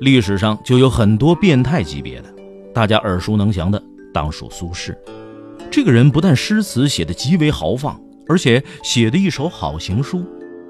[0.00, 2.34] 历史上就有很多变态级别的，
[2.74, 4.94] 大家耳熟能详的当属苏轼。
[5.70, 10.24] 这个人不但诗词写得极为豪放，而且写的一手好行书，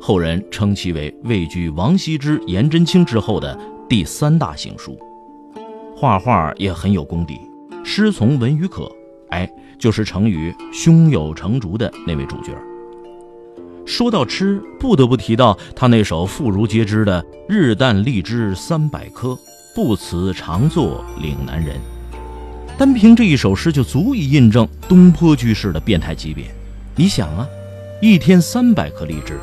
[0.00, 3.58] 后人称其为位居王羲之、颜真卿之后的
[3.88, 4.98] 第三大行书。
[5.96, 7.40] 画画也很有功底，
[7.84, 8.90] 师从文与可，
[9.30, 12.52] 哎，就是成语“胸有成竹”的那位主角。
[13.88, 19.36] 说到吃，不得不提到他那首妇孺皆知的“日啖荔枝三百颗，
[19.74, 21.74] 不辞常作岭南人”。
[22.76, 26.54] 单凭这一首诗就足以印证东坡居士的变态级别。
[26.96, 27.48] 你想啊，
[28.02, 29.40] 一天三百颗荔枝，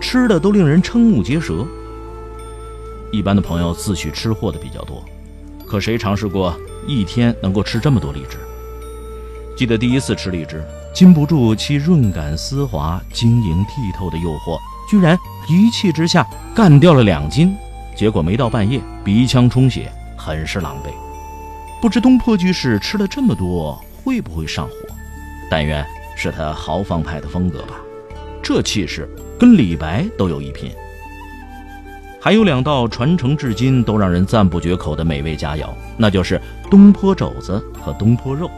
[0.00, 1.64] 吃的都令人瞠目结舌。
[3.12, 5.04] 一般的朋友自诩吃货的比较多，
[5.68, 6.52] 可谁尝试过
[6.84, 8.38] 一天能够吃这么多荔枝？
[9.56, 10.64] 记得第一次吃荔枝。
[10.94, 17.52] 禁不住其润感丝滑、晶莹剔透的诱惑，居然一气之下干掉了两斤，
[17.96, 20.90] 结果没到半夜鼻腔充血，很是狼狈。
[21.82, 24.72] 不知东坡居士吃了这么多会不会上火？
[25.50, 27.74] 但愿是他豪放派的风格吧，
[28.40, 30.70] 这气势跟李白都有一拼。
[32.20, 38.48] 还有两道传承至今都让人赞不绝口的美味佳肴，那就是东坡肘子和东坡肉。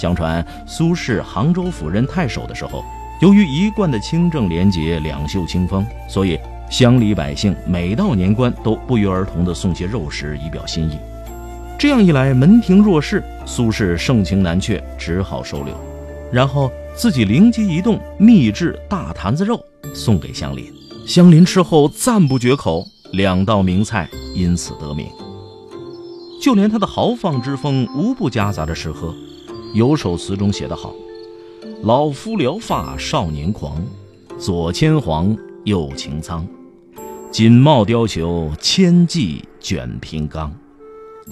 [0.00, 2.82] 相传苏轼杭州府任太守的时候，
[3.20, 10.98] 由于一贯的清正廉洁、两袖清风，所以乡里百姓每到年关都不约而同地送些肉食以表心意。
[11.78, 15.74] 这样一来，门庭若市，苏轼盛情难却，只好收留。
[16.32, 19.62] 然后自己灵机一动，秘制大坛子肉
[19.92, 20.64] 送给乡邻，
[21.06, 25.06] 乡邻吃后赞不绝口，两道名菜因此得名。
[26.40, 29.14] 就连他的豪放之风，无不夹杂着吃喝。
[29.72, 30.92] 有首词中写得好
[31.84, 33.80] ：“老夫聊发少年狂，
[34.38, 36.44] 左牵黄，右擎苍，
[37.30, 40.52] 锦帽貂裘，千骑卷平冈。”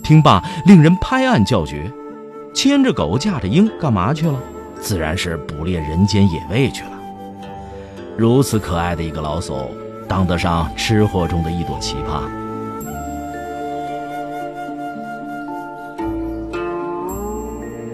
[0.04, 1.90] 听罢，令人拍案叫绝。
[2.54, 4.38] 牵着狗，驾着鹰，干嘛去了？
[4.80, 6.90] 自然是捕猎人间野味去了。
[8.16, 9.66] 如此可爱的一个老叟，
[10.06, 12.22] 当得上吃货中的一朵奇葩。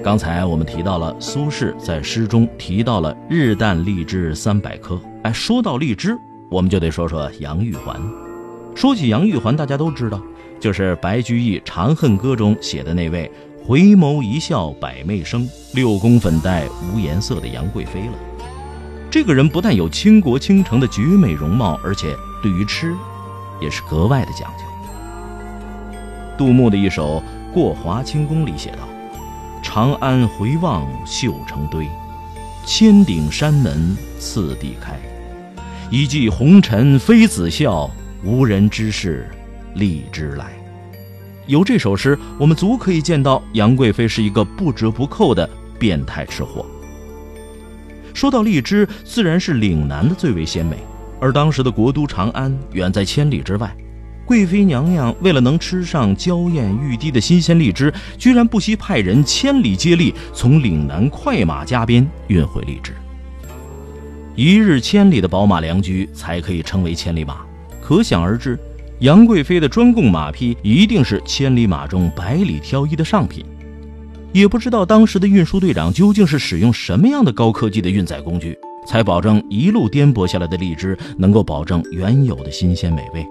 [0.04, 5.00] 刚才我们提到了苏轼在诗中提到了“日啖荔枝三百颗”。
[5.24, 6.14] 哎，说到荔枝，
[6.50, 7.98] 我们就得说说杨玉环。
[8.74, 10.20] 说起杨玉环，大家都知道，
[10.60, 13.32] 就是白居易《长恨歌》中写的那位
[13.64, 18.12] “回眸一笑百媚生，六宫粉黛无颜色”的杨贵妃了。
[19.10, 22.94] 这个人不但有倾国倾城的绝美容貌，而且对于吃，
[23.58, 24.64] 也是格外的讲究。
[26.36, 27.22] 杜牧的一首
[27.54, 28.80] 《过华清宫》里写道。
[29.74, 31.84] 长安回望绣成堆，
[32.64, 34.96] 千顶山门次第开。
[35.90, 37.90] 一骑红尘妃子笑，
[38.22, 39.28] 无人知是
[39.74, 40.52] 荔枝来。
[41.48, 46.64] 有这首诗，我们足可以见到杨贵妃是一个不折不扣的变态吃货。
[48.14, 50.76] 说到荔枝，自然是岭南的最为鲜美，
[51.20, 53.76] 而当时的国都长安远在千里之外。
[54.24, 62.92] 贵妃娘娘为了能吃上娇艳欲滴的新鲜荔枝，居然不惜派人千里接力，从岭南快马加鞭运回荔枝。
[64.34, 67.42] 一日千里的宝马良驹才可以称为千里马，
[67.82, 68.58] 可想而知，
[69.00, 73.44] 杨贵妃的专供马匹一定是千里马中百里挑一的上品。
[74.32, 78.58] 也不知道当时的运输队长究竟是使用什么样的高科技的运载工具，
[78.88, 83.24] 才保证一路颠簸下来的荔枝能够保证原有的新鲜美味。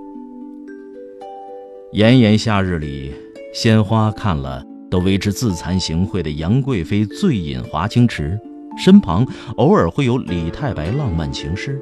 [1.94, 3.12] 炎炎夏日里，
[3.54, 8.36] 鲜花看了都为之自惭形秽的杨贵妃醉饮华清池，
[8.84, 9.24] 身旁
[9.58, 11.80] 偶尔会有李太白浪漫情诗。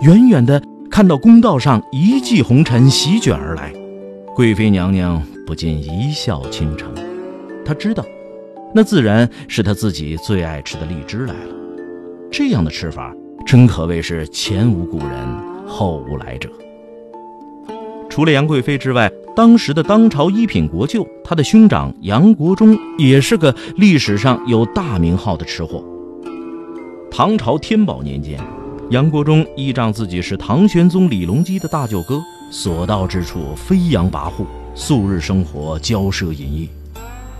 [0.00, 0.60] 远远的
[0.90, 3.72] 看到公道上一骑红尘席卷而来，
[4.34, 6.92] 贵妃娘娘不禁一笑倾城。
[7.64, 8.04] 她知道，
[8.74, 11.54] 那自然是她自己最爱吃的荔枝来了。
[12.32, 13.14] 这样的吃法，
[13.46, 15.24] 真可谓是前无古人，
[15.68, 16.50] 后无来者。
[18.10, 25.84] 除了杨贵妃之外，当时的当朝一品国舅，他的兄长杨国忠也是个历史上有大名号的吃货。
[27.10, 28.40] 唐朝天宝年间，
[28.88, 32.18] 杨国忠依仗自己是唐玄宗李隆基的大舅哥，
[32.50, 36.70] 所到之处飞扬跋扈，素日生活骄奢淫逸，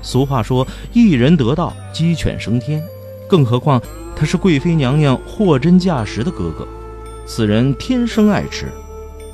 [0.03, 2.83] 俗话说“一人得道，鸡犬升天”，
[3.27, 3.81] 更何况
[4.15, 6.69] 他是贵妃娘娘货真价实的哥哥。
[7.25, 8.67] 此人天生爱吃，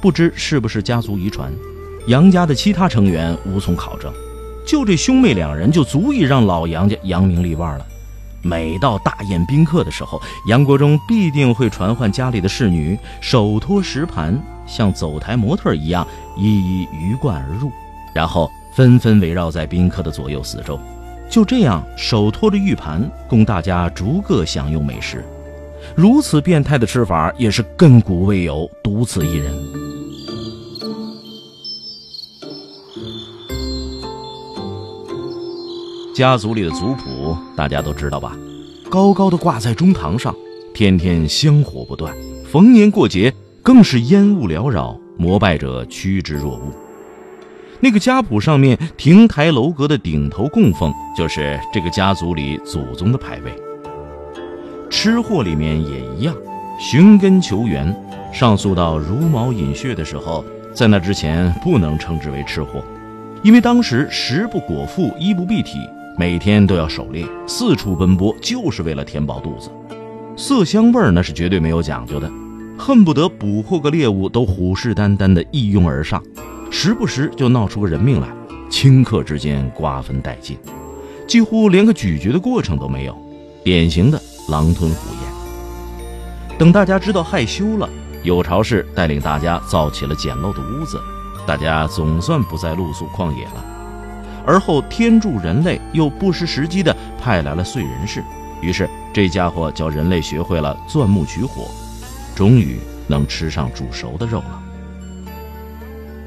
[0.01, 1.53] 不知是不是家族遗传。
[2.07, 4.13] 杨家的其他成员无从考证，
[4.67, 7.87] 就这兄妹两人就足以让老杨家扬名立万了。
[8.43, 16.05] 每到大宴宾客的时候，杨国忠必定会传唤家里的侍女，手托食盘，像走台模特一样
[16.37, 17.71] 一一鱼贯而入，
[18.13, 20.77] 然后纷纷围绕在宾客的左右四周，
[21.31, 25.25] 就这样手托着玉盘，供大家逐个享用美食。
[25.95, 29.55] 如此变态的吃法，也是亘古未有，独此一人。
[36.23, 38.39] 家族里的族谱大家都知道吧？
[38.89, 40.33] 高高的挂在中堂上，
[40.73, 42.15] 天天香火不断，
[42.45, 46.73] 逢年过节更是烟雾缭绕，膜拜者趋之若鹜。
[47.81, 53.53] 那个家谱上面亭台楼阁的顶头供奉，就是这个家族里祖宗的牌位。
[54.89, 56.33] 吃货里面也一样，
[56.79, 57.93] 寻根求源，
[58.33, 62.81] 上溯到茹毛饮血的时候，在那之前不能称之为吃货，
[63.43, 65.81] 因为当时食不果腹，衣不蔽体。
[66.19, 69.71] 每天都要狩猎，四处奔波，就是为了填饱肚子。
[70.37, 72.31] 色香味儿那是绝对没有讲究的，
[72.79, 76.23] 恨不得捕获个猎物都虎视眈眈的一拥而上，
[76.71, 78.29] 时不时就闹出个人命来，
[78.71, 80.59] 顷刻之间瓜分殆尽，
[81.27, 83.17] 几乎连个咀嚼的过程都没有，
[83.65, 86.59] 典型的狼吞虎咽。
[86.59, 87.89] 等大家知道害羞了，
[88.23, 91.01] 有巢氏带领大家造起了简陋的屋子，
[91.47, 93.65] 大家总算不再露宿旷野了。
[94.47, 98.23] 而后天助人类，又不失时机的派来了燧人氏，
[98.61, 101.69] 于是这家伙教人类学会了钻木取火，
[102.35, 104.63] 终于能吃上煮熟的肉了。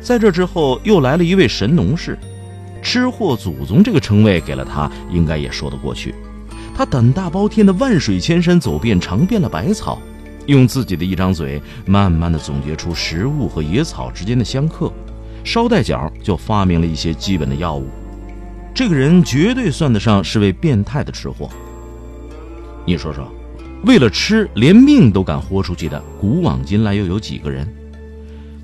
[0.02, 2.18] 在这之后，又来了一位神农氏，
[2.82, 6.14] 吃货祖宗这个称谓给了他，应该也说得过去。
[6.76, 9.98] 他胆大包天的万水千山走遍，尝遍了百草，
[10.46, 14.92] 用自己的一张嘴，慢慢的总结出食物和野草之间的相克，
[15.44, 17.88] 捎带脚就发明了一些基本的药物。
[18.76, 21.50] 这个人绝对算得上是位变态的吃货。
[22.86, 23.26] 你说说，
[23.86, 27.66] 为了吃连命都敢豁出去的，古往今来又有几个人？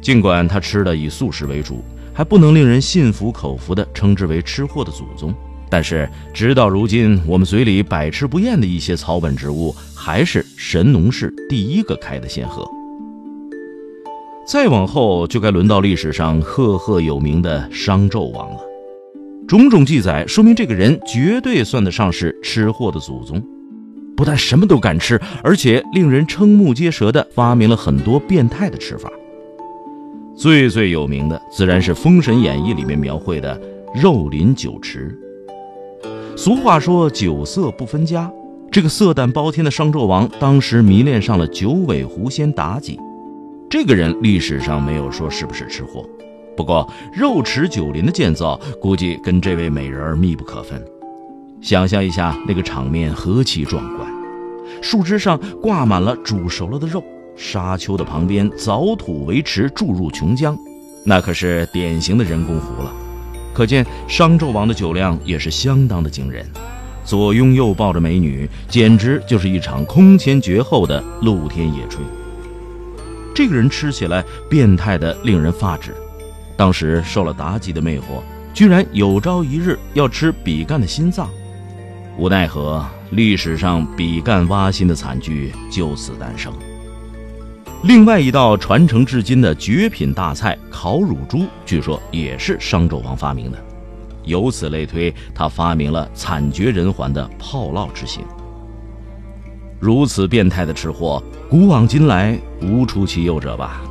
[0.01, 1.81] 尽管他吃的以素食为主，
[2.13, 5.33] 还不能令人信服口服的称之为吃货的祖宗，
[5.69, 12.69] 但是直到如今，我们嘴里百吃不厌的一些草本植物，还是神农氏第一个开的先河。
[14.45, 18.59] 再往后，就该轮到历史上赫赫有名的商纣王了。
[19.51, 23.45] 种种记载说明，这个人绝对算得上是吃货的祖宗。
[24.15, 29.11] 不但什么都敢吃，而且令人瞠目结舌的发明了很多变态的吃法。
[30.37, 33.59] 最最有名的自然是《封神演义》里面描绘的
[33.93, 35.13] 肉林酒池。
[36.37, 38.31] 俗话说酒色不分家，
[38.71, 42.97] 这个色胆包天的商纣王当时迷恋上了九尾狐仙妲己。
[43.69, 46.05] 这个人历史上没有说是不是吃货。
[46.55, 50.83] 不过，肉池酒林的建造估计跟这位美人密不可分。
[51.61, 54.07] 想象一下那个场面何其壮观！
[54.81, 57.03] 树枝上挂满了煮熟了的肉，
[57.35, 60.57] 沙丘的旁边凿土为池注入琼浆，
[61.05, 62.91] 那可是典型的人工湖了。
[63.53, 66.45] 可见商纣王的酒量也是相当的惊人，
[67.03, 71.97] 左拥右抱着美女，简直就是一场空前绝后的露天野炊。
[73.35, 75.93] 这个人吃起来变态的令人发指。
[76.61, 78.21] 当时受了妲己的魅惑，
[78.53, 81.27] 居然有朝一日要吃比干的心脏，
[82.19, 86.53] 无奈何，历史上比干挖心的惨剧就此诞生。
[87.81, 93.57] 另外一道传承至今的绝品大菜烤乳猪，据说也是商纣王发明的，
[94.25, 98.23] 由此类推，他发明了惨绝人寰的炮烙之刑。
[99.79, 103.81] 如此变态的吃货，古往今来无出其右者吧。